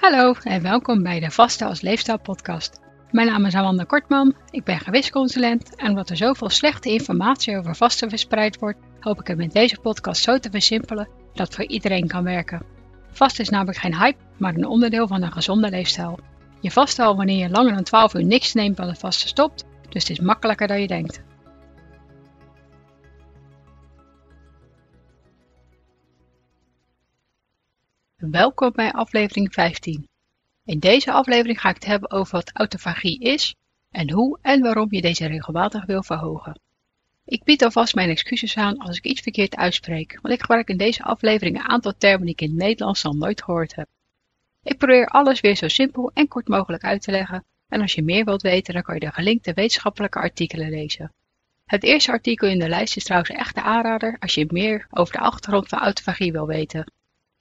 [0.00, 2.80] Hallo en welkom bij de Vaste als Leefstijl podcast.
[3.10, 7.76] Mijn naam is Amanda Kortman, ik ben gewichtsconsulent en omdat er zoveel slechte informatie over
[7.76, 12.06] vasten verspreid wordt, hoop ik het met deze podcast zo te versimpelen dat voor iedereen
[12.06, 12.62] kan werken.
[13.10, 16.18] Vasten is namelijk geen hype, maar een onderdeel van een gezonde leefstijl.
[16.60, 19.64] Je vast al wanneer je langer dan 12 uur niks neemt dan het vasten stopt,
[19.88, 21.22] dus het is makkelijker dan je denkt.
[28.20, 30.08] Welkom bij aflevering 15.
[30.64, 33.54] In deze aflevering ga ik het hebben over wat autofagie is
[33.90, 36.60] en hoe en waarom je deze regelmatig wil verhogen.
[37.24, 40.76] Ik bied alvast mijn excuses aan als ik iets verkeerd uitspreek, want ik gebruik in
[40.76, 43.88] deze aflevering een aantal termen die ik in het Nederlands al nooit gehoord heb.
[44.62, 48.02] Ik probeer alles weer zo simpel en kort mogelijk uit te leggen en als je
[48.02, 51.12] meer wilt weten dan kan je de gelinkte wetenschappelijke artikelen lezen.
[51.66, 55.12] Het eerste artikel in de lijst is trouwens echt de aanrader als je meer over
[55.12, 56.92] de achtergrond van autofagie wil weten.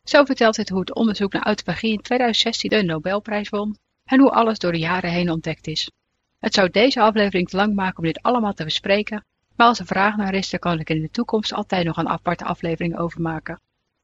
[0.10, 4.32] Zo vertelt het hoe het onderzoek naar autofagie in 2016 de Nobelprijs won en hoe
[4.32, 5.92] alles door de jaren heen ontdekt is.
[6.40, 9.86] Het zou deze aflevering te lang maken om dit allemaal te bespreken, maar als er
[9.86, 13.22] vraag naar is, dan kan ik in de toekomst altijd nog een aparte aflevering over
[13.22, 13.62] maken.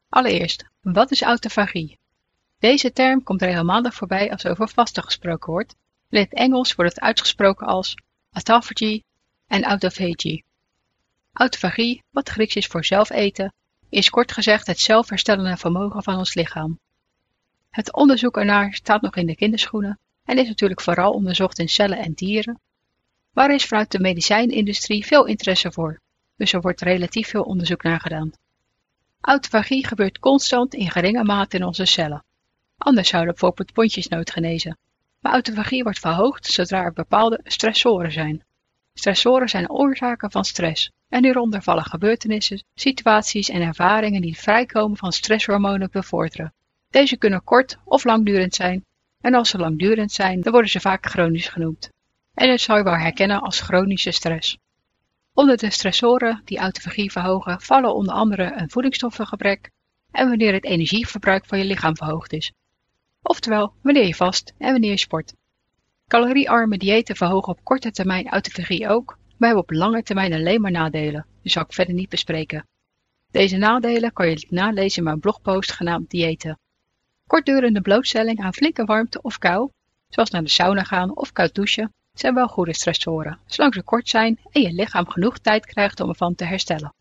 [0.09, 1.99] Allereerst, wat is autofagie?
[2.59, 5.75] Deze term komt regelmatig voorbij als over vasten gesproken wordt.
[6.09, 7.95] In het Engels wordt het uitgesproken als
[8.31, 9.01] autophagy
[9.47, 10.41] en autophagy.
[11.33, 13.53] Autofagie, wat Grieks is voor zelf eten,
[13.89, 16.79] is kort gezegd het zelfherstellende vermogen van ons lichaam.
[17.69, 21.97] Het onderzoek ernaar staat nog in de kinderschoenen en is natuurlijk vooral onderzocht in cellen
[21.97, 22.59] en dieren,
[23.33, 26.01] waar is vanuit de medicijnindustrie veel interesse voor,
[26.35, 28.31] dus er wordt relatief veel onderzoek naar gedaan.
[29.21, 32.23] Autofagie gebeurt constant in geringe mate in onze cellen.
[32.77, 34.77] Anders zouden bijvoorbeeld pondjesnood genezen.
[35.19, 38.43] Maar autofagie wordt verhoogd zodra er bepaalde stressoren zijn.
[38.93, 45.11] Stressoren zijn oorzaken van stress en hieronder vallen gebeurtenissen, situaties en ervaringen die vrijkomen van
[45.11, 46.53] stresshormonen bevorderen.
[46.89, 48.85] Deze kunnen kort of langdurend zijn
[49.21, 51.89] en als ze langdurend zijn, dan worden ze vaak chronisch genoemd.
[52.33, 54.57] En dat zou je wel herkennen als chronische stress.
[55.33, 59.69] Onder de stressoren die autofagie verhogen vallen onder andere een voedingsstoffengebrek
[60.11, 62.51] en wanneer het energieverbruik van je lichaam verhoogd is.
[63.21, 65.33] Oftewel, wanneer je vast en wanneer je sport.
[66.07, 70.71] Caloriearme diëten verhogen op korte termijn autofagie ook, maar hebben op lange termijn alleen maar
[70.71, 72.67] nadelen, dus zal ik verder niet bespreken.
[73.31, 76.59] Deze nadelen kan je nalezen in mijn blogpost genaamd Diëten.
[77.27, 79.69] Kortdurende blootstelling aan flinke warmte of kou,
[80.09, 84.09] zoals naar de sauna gaan of koud douchen, zijn wel goede stressoren, zolang ze kort
[84.09, 86.93] zijn en je lichaam genoeg tijd krijgt om ervan te herstellen.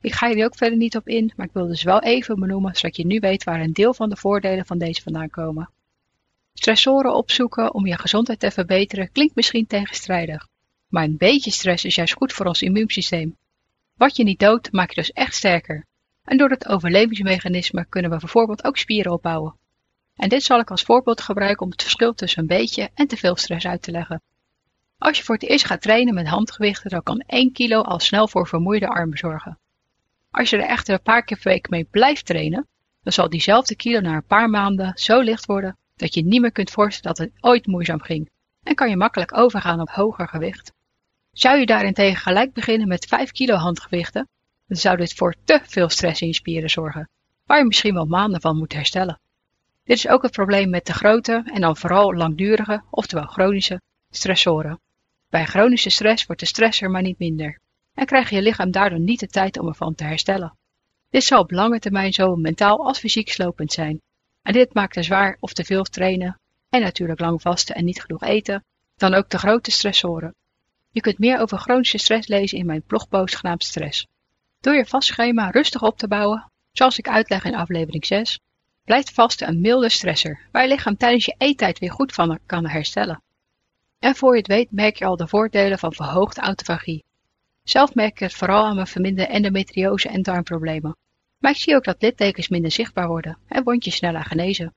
[0.00, 2.74] Ik ga hier ook verder niet op in, maar ik wil dus wel even benoemen
[2.74, 5.70] zodat je nu weet waar een deel van de voordelen van deze vandaan komen.
[6.52, 10.46] Stressoren opzoeken om je gezondheid te verbeteren klinkt misschien tegenstrijdig,
[10.94, 13.36] maar een beetje stress is juist goed voor ons immuunsysteem.
[13.94, 15.86] Wat je niet doodt, maakt je dus echt sterker.
[16.24, 19.56] En door het overlevingsmechanisme kunnen we bijvoorbeeld ook spieren opbouwen.
[20.16, 23.16] En dit zal ik als voorbeeld gebruiken om het verschil tussen een beetje en te
[23.16, 24.22] veel stress uit te leggen.
[24.98, 28.28] Als je voor het eerst gaat trainen met handgewichten, dan kan 1 kilo al snel
[28.28, 29.58] voor vermoeide armen zorgen.
[30.30, 32.66] Als je er echter een paar keer per week mee blijft trainen,
[33.02, 36.52] dan zal diezelfde kilo na een paar maanden zo licht worden dat je niet meer
[36.52, 38.30] kunt voorstellen dat het ooit moeizaam ging
[38.62, 40.72] en kan je makkelijk overgaan op hoger gewicht.
[41.34, 44.28] Zou je daarentegen gelijk beginnen met 5 kilo handgewichten,
[44.66, 47.08] dan zou dit voor te veel stress in je spieren zorgen,
[47.46, 49.20] waar je misschien wel maanden van moet herstellen.
[49.84, 53.80] Dit is ook het probleem met de grote en dan vooral langdurige, oftewel chronische,
[54.10, 54.80] stressoren.
[55.30, 57.58] Bij chronische stress wordt de stress er maar niet minder
[57.94, 60.56] en krijgt je lichaam daardoor niet de tijd om ervan te herstellen.
[61.10, 64.00] Dit zal op lange termijn zowel mentaal als fysiek slopend zijn.
[64.42, 68.00] En dit maakt er zwaar of te veel trainen en natuurlijk lang vasten en niet
[68.00, 68.64] genoeg eten,
[68.96, 70.34] dan ook de grote stressoren.
[70.94, 74.06] Je kunt meer over chronische stress lezen in mijn blogpost genaamd Stress.
[74.60, 78.40] Door je vastschema rustig op te bouwen, zoals ik uitleg in aflevering 6,
[78.84, 82.66] blijft vasten een milde stressor, waar je lichaam tijdens je eettijd weer goed van kan
[82.66, 83.22] herstellen.
[83.98, 87.04] En voor je het weet merk je al de voordelen van verhoogde autofagie.
[87.62, 90.96] Zelf merk ik het vooral aan mijn verminderde endometriose en darmproblemen.
[91.38, 94.74] Maar ik zie ook dat littekens minder zichtbaar worden en wondjes sneller genezen.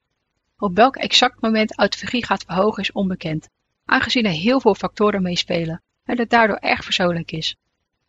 [0.57, 3.49] Op welk exact moment autofagie gaat verhogen is onbekend,
[3.85, 7.55] aangezien er heel veel factoren meespelen en het daardoor erg persoonlijk is.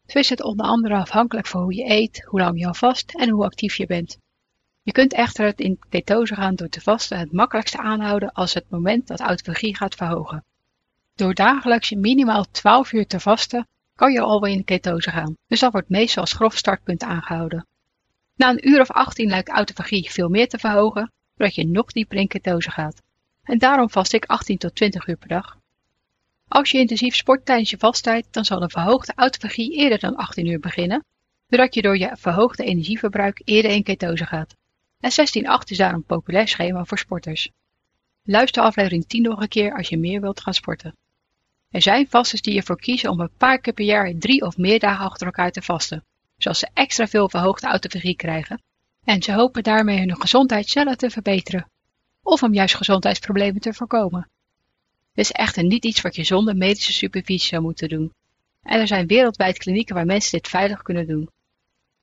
[0.07, 3.15] Zo is het onder andere afhankelijk van hoe je eet, hoe lang je al vast
[3.15, 4.19] en hoe actief je bent.
[4.83, 8.71] Je kunt echter het in ketose gaan door te vasten het makkelijkste aanhouden als het
[8.71, 10.45] moment dat autofagie gaat verhogen.
[11.15, 15.73] Door dagelijks minimaal 12 uur te vasten kan je alweer in ketose gaan, dus dat
[15.73, 17.67] wordt meestal als grof startpunt aangehouden.
[18.35, 22.19] Na een uur of 18 lijkt autofagie veel meer te verhogen, zodat je nog dieper
[22.19, 23.03] in ketose gaat.
[23.43, 25.58] En daarom vast ik 18 tot 20 uur per dag.
[26.49, 30.47] Als je intensief sport tijdens je vasttijd, dan zal een verhoogde autofagie eerder dan 18
[30.47, 31.05] uur beginnen,
[31.47, 34.57] doordat je door je verhoogde energieverbruik eerder in ketose gaat.
[35.01, 35.15] En 16-8
[35.65, 37.51] is daarom een populair schema voor sporters.
[38.23, 40.97] Luister aflevering 10 nog een keer als je meer wilt gaan sporten.
[41.71, 44.79] Er zijn vasters die ervoor kiezen om een paar keer per jaar drie of meer
[44.79, 46.05] dagen achter elkaar te vasten,
[46.37, 48.63] zoals ze extra veel verhoogde autofagie krijgen
[49.05, 51.71] en ze hopen daarmee hun gezondheid sneller te verbeteren,
[52.23, 54.29] of om juist gezondheidsproblemen te voorkomen.
[55.19, 58.13] Is echter niet iets wat je zonder medische supervisie zou moeten doen.
[58.63, 61.31] En er zijn wereldwijd klinieken waar mensen dit veilig kunnen doen.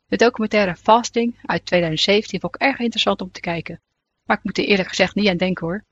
[0.07, 3.81] De documentaire Fasting uit 2017 vond ik erg interessant om te kijken,
[4.23, 5.83] maar ik moet er eerlijk gezegd niet aan denken hoor.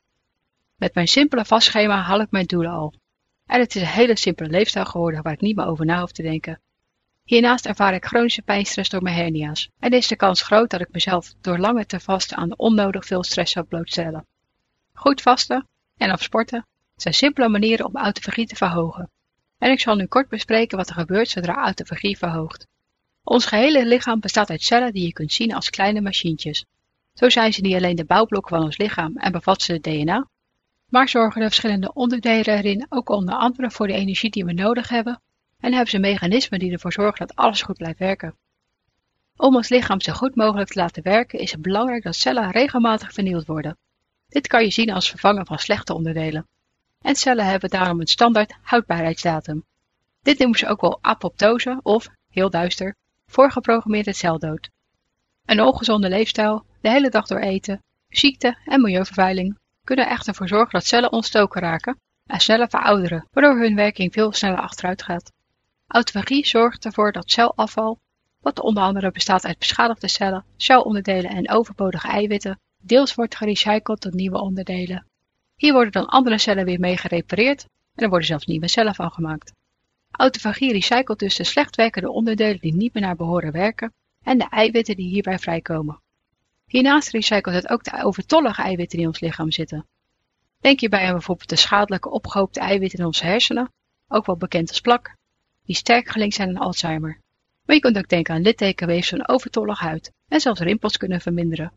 [0.76, 2.94] Met mijn simpele vastschema haal ik mijn doelen al.
[3.46, 6.12] En het is een hele simpele leefstijl geworden waar ik niet meer over na hoef
[6.12, 6.62] te denken.
[7.24, 10.92] Hiernaast ervaar ik chronische pijnstress door mijn hernia's en is de kans groot dat ik
[10.92, 14.28] mezelf door langer te vasten aan onnodig veel stress zou blootstellen.
[14.94, 15.68] Goed vasten
[15.98, 19.10] en of sporten zijn simpele manieren om autofagie te verhogen.
[19.58, 22.68] En ik zal nu kort bespreken wat er gebeurt zodra autofagie verhoogt.
[23.24, 26.66] Ons gehele lichaam bestaat uit cellen die je kunt zien als kleine machientjes.
[27.14, 30.28] Zo zijn ze niet alleen de bouwblokken van ons lichaam en bevatten het DNA,
[30.90, 34.90] maar zorgen de verschillende onderdelen erin ook onder andere voor de energie die we nodig
[34.90, 35.22] hebben
[35.60, 38.36] en hebben ze mechanismen die ervoor zorgen dat alles goed blijft werken.
[39.36, 43.14] Om ons lichaam zo goed mogelijk te laten werken is het belangrijk dat cellen regelmatig
[43.14, 43.78] vernieuwd worden.
[44.28, 46.48] Dit kan je zien als vervangen van slechte onderdelen.
[47.04, 49.64] En cellen hebben daarom een standaard houdbaarheidsdatum.
[50.22, 52.96] Dit noemen ze ook wel apoptose of, heel duister,
[53.26, 54.70] voorgeprogrammeerde celdood.
[55.46, 60.72] Een ongezonde leefstijl, de hele dag door eten, ziekte en milieuvervuiling kunnen echter ervoor zorgen
[60.72, 65.32] dat cellen ontstoken raken en sneller verouderen, waardoor hun werking veel sneller achteruit gaat.
[65.88, 68.00] Autofagie zorgt ervoor dat celafval,
[68.42, 74.14] wat onder andere bestaat uit beschadigde cellen, celonderdelen en overbodige eiwitten, deels wordt gerecycled tot
[74.14, 75.08] nieuwe onderdelen.
[75.56, 77.66] Hier worden dan andere cellen weer mee gerepareerd
[77.96, 79.54] en er worden zelfs nieuwe cellen van gemaakt.
[80.12, 84.50] Autofagie recycelt dus de slecht werkende onderdelen die niet meer naar behoren werken en de
[84.50, 86.02] eiwitten die hierbij vrijkomen.
[86.66, 89.88] Hiernaast recycelt het ook de overtollige eiwitten die in ons lichaam zitten.
[90.60, 93.72] Denk hierbij aan bijvoorbeeld de schadelijke opgehoopte eiwitten in onze hersenen,
[94.08, 95.16] ook wel bekend als plak,
[95.66, 97.20] die sterk gelinkt zijn aan Alzheimer.
[97.66, 101.74] Maar je kunt ook denken aan littekenweefsel en overtollige huid en zelfs rimpels kunnen verminderen.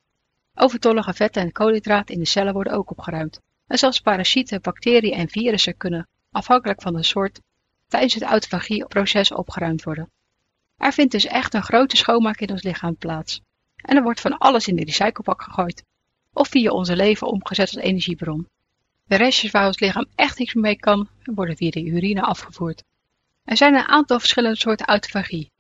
[0.55, 3.41] Overtollige vetten en koolhydraten in de cellen worden ook opgeruimd.
[3.67, 7.41] En zelfs parasieten, bacteriën en virussen kunnen, afhankelijk van de soort,
[7.89, 10.11] tijdens het autofagieproces opgeruimd worden.
[10.77, 13.41] Er vindt dus echt een grote schoonmaak in ons lichaam plaats.
[13.77, 15.85] En er wordt van alles in de recyclebak gegooid.
[16.33, 18.49] Of via onze leven omgezet als energiebron.
[19.05, 22.85] De restjes waar ons lichaam echt niks mee kan, worden via de urine afgevoerd.
[23.45, 25.51] Er zijn een aantal verschillende soorten autofagie.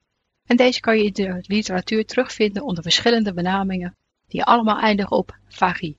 [0.46, 3.96] En deze kan je in de literatuur terugvinden onder verschillende benamingen,
[4.28, 5.98] die allemaal eindigen op fagie.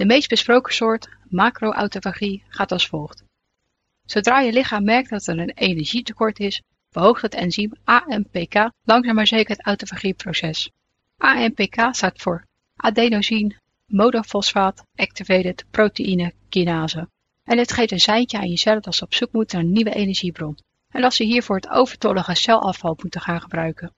[0.00, 3.24] De meest besproken soort, macro-autofagie, gaat als volgt.
[4.06, 9.26] Zodra je lichaam merkt dat er een energietekort is, verhoogt het enzym AMPK langzaam maar
[9.26, 10.70] zeker het autofagieproces.
[11.16, 13.56] AMPK staat voor adenosine
[13.86, 17.08] monofosfaat activated proteïne kinase.
[17.44, 19.72] En het geeft een seintje aan je cellen dat ze op zoek moeten naar een
[19.72, 20.58] nieuwe energiebron
[20.88, 23.94] en dat ze hiervoor het overtollige celafval moeten gaan gebruiken.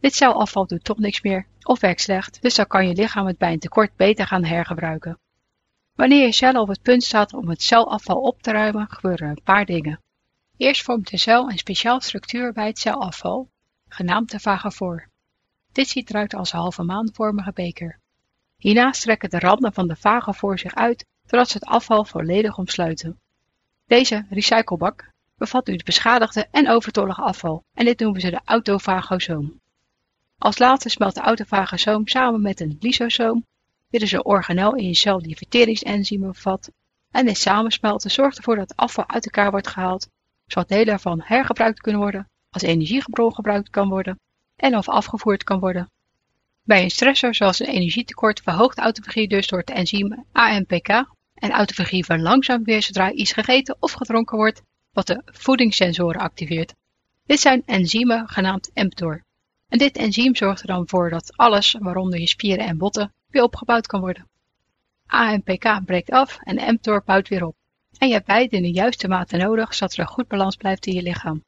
[0.00, 3.38] Dit celafval doet toch niks meer of werkt slecht, dus dan kan je lichaam het
[3.38, 5.18] bij een tekort beter gaan hergebruiken.
[5.94, 9.42] Wanneer je cel op het punt staat om het celafval op te ruimen, gebeuren een
[9.44, 10.00] paar dingen.
[10.56, 13.50] Eerst vormt de cel een speciaal structuur bij het celafval,
[13.88, 15.08] genaamd de vagofor.
[15.72, 17.98] Dit ziet eruit als een halve maanvormige beker.
[18.56, 23.20] Hierna strekken de randen van de vagofor zich uit, zodat ze het afval volledig omsluiten.
[23.86, 29.60] Deze recyclebak bevat nu het beschadigde en overtollige afval en dit noemen ze de autofagosoom.
[30.38, 33.44] Als laatste smelt de autofagosoom samen met een lysosoom
[33.94, 36.70] dit is een organel in je cel die verteringsenzymen bevat.
[37.10, 40.08] En dit samensmelten zorgt ervoor dat afval uit elkaar wordt gehaald,
[40.46, 44.20] zodat delen ervan hergebruikt kunnen worden, als energiebron gebruikt kan worden
[44.56, 45.90] en of afgevoerd kan worden.
[46.62, 50.88] Bij een stressor zoals een energietekort verhoogt autofagie dus door het enzym AMPK
[51.34, 56.74] en autofagie verlangzaamt weer zodra iets gegeten of gedronken wordt, wat de voedingssensoren activeert.
[57.24, 59.22] Dit zijn enzymen genaamd mTOR.
[59.68, 63.42] En dit enzym zorgt er dan voor dat alles, waaronder je spieren en botten, weer
[63.42, 64.28] opgebouwd kan worden.
[65.06, 67.56] AMPK breekt af en mTOR bouwt weer op.
[67.98, 70.86] En je hebt beide in de juiste mate nodig, zodat er een goed balans blijft
[70.86, 71.44] in je lichaam.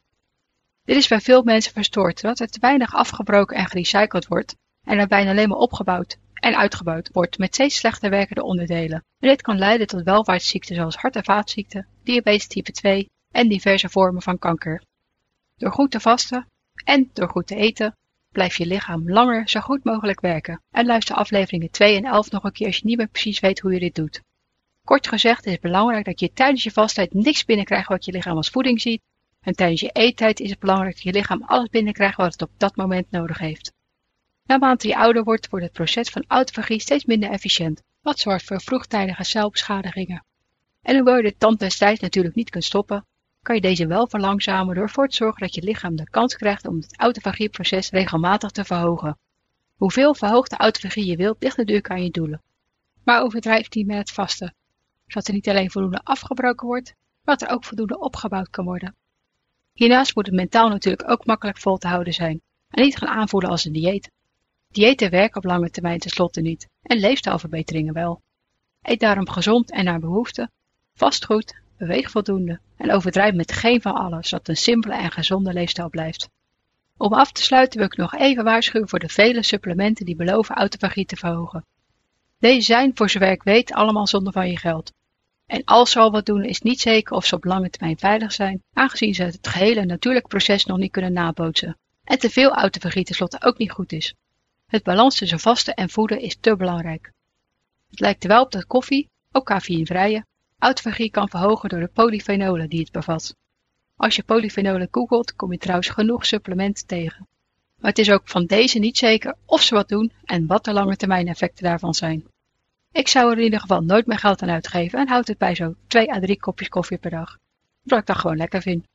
[0.84, 4.98] Dit is bij veel mensen verstoord, dat er te weinig afgebroken en gerecycled wordt en
[4.98, 9.04] er bijna alleen maar opgebouwd en uitgebouwd wordt met steeds slechter werkende onderdelen.
[9.18, 13.88] En dit kan leiden tot welvaartsziekten zoals hart- en vaatziekten, diabetes type 2 en diverse
[13.88, 14.82] vormen van kanker.
[15.56, 16.46] Door goed te vasten
[16.84, 17.96] en door goed te eten
[18.36, 20.62] blijf je lichaam langer zo goed mogelijk werken.
[20.70, 23.60] En luister afleveringen 2 en 11 nog een keer als je niet meer precies weet
[23.60, 24.22] hoe je dit doet.
[24.84, 28.36] Kort gezegd is het belangrijk dat je tijdens je vasttijd niks binnenkrijgt wat je lichaam
[28.36, 29.02] als voeding ziet.
[29.40, 32.50] En tijdens je eettijd is het belangrijk dat je lichaam alles binnenkrijgt wat het op
[32.56, 33.72] dat moment nodig heeft.
[34.44, 38.60] Naarmate je ouder wordt, wordt het proces van autofagie steeds minder efficiënt, wat zorgt voor
[38.60, 40.24] vroegtijdige celbeschadigingen.
[40.82, 43.06] En hoewel je de tand destijds natuurlijk niet kunt stoppen,
[43.46, 46.66] kan je deze wel verlangzamen door ervoor te zorgen dat je lichaam de kans krijgt
[46.66, 49.18] om het autofagieproces regelmatig te verhogen.
[49.76, 52.42] Hoeveel verhoogde autofagie je wilt, ligt natuurlijk aan je doelen.
[53.04, 54.54] Maar overdrijf niet met het vasten,
[55.06, 58.94] zodat er niet alleen voldoende afgebroken wordt, maar dat er ook voldoende opgebouwd kan worden.
[59.72, 63.50] Hiernaast moet het mentaal natuurlijk ook makkelijk vol te houden zijn en niet gaan aanvoelen
[63.50, 64.10] als een dieet.
[64.68, 68.22] Diëten werken op lange termijn tenslotte niet en leefstijlverbeteringen wel.
[68.82, 70.50] Eet daarom gezond en naar behoefte,
[70.94, 75.52] vast goed, beweeg voldoende en overdrijf met geen van alles, zodat een simpele en gezonde
[75.52, 76.28] leefstijl blijft.
[76.96, 80.54] Om af te sluiten wil ik nog even waarschuwen voor de vele supplementen die beloven
[80.54, 81.64] autofagie te verhogen.
[82.38, 84.92] Deze zijn, voor zover ik weet, allemaal zonde van je geld.
[85.46, 88.32] En als ze al wat doen, is niet zeker of ze op lange termijn veilig
[88.32, 91.78] zijn, aangezien ze het gehele natuurlijk proces nog niet kunnen nabootsen.
[92.04, 94.14] En te veel autofagie tenslotte ook niet goed is.
[94.66, 97.12] Het balans tussen vasten en voeden is te belangrijk.
[97.90, 100.24] Het lijkt er wel op dat koffie, ook cafeïnvrije,
[100.58, 103.36] autofagie kan verhogen door de polyfenolen die het bevat.
[103.96, 107.28] Als je polyfenolen googelt, kom je trouwens genoeg supplementen tegen.
[107.76, 110.72] Maar het is ook van deze niet zeker of ze wat doen en wat de
[110.72, 112.24] lange termijn effecten daarvan zijn.
[112.92, 115.54] Ik zou er in ieder geval nooit meer geld aan uitgeven en houd het bij
[115.54, 117.38] zo'n 2 à 3 kopjes koffie per dag,
[117.84, 118.86] omdat ik dat gewoon lekker vind.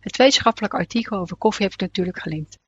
[0.00, 2.58] Het wetenschappelijk artikel over koffie heb ik natuurlijk gelinkt.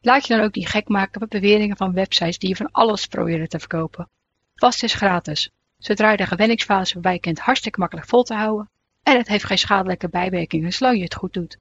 [0.00, 3.06] Laat je dan ook niet gek maken met beweringen van websites die je van alles
[3.06, 4.08] proberen te verkopen.
[4.54, 5.50] Vast is gratis.
[5.80, 8.70] Zodra je de gewenningsfase voorbij kent hartstikke makkelijk vol te houden.
[9.02, 11.58] En het heeft geen schadelijke bijwerkingen zolang je het goed doet.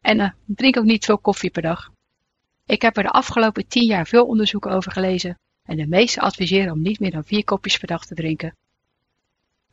[0.00, 1.90] En uh, drink ook niet veel koffie per dag.
[2.66, 6.72] Ik heb er de afgelopen 10 jaar veel onderzoeken over gelezen en de meeste adviseren
[6.72, 8.56] om niet meer dan 4 kopjes per dag te drinken.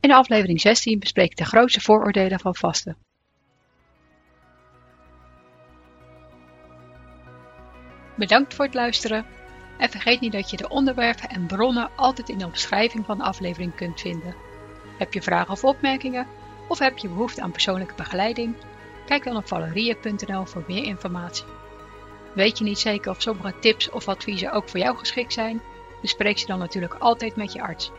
[0.00, 2.96] In de aflevering 16 bespreek ik de grootste vooroordelen van vasten.
[8.16, 9.24] Bedankt voor het luisteren
[9.80, 13.24] en vergeet niet dat je de onderwerpen en bronnen altijd in de omschrijving van de
[13.24, 14.34] aflevering kunt vinden.
[14.98, 16.26] Heb je vragen of opmerkingen
[16.68, 18.56] of heb je behoefte aan persoonlijke begeleiding?
[19.06, 21.44] Kijk dan op valerie.nl voor meer informatie.
[22.34, 25.60] Weet je niet zeker of sommige tips of adviezen ook voor jou geschikt zijn?
[26.00, 27.90] Bespreek ze dan natuurlijk altijd met je arts.